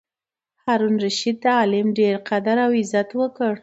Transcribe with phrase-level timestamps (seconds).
[0.63, 3.53] هارون الرشید د عالم ډېر قدر او عزت وکړ.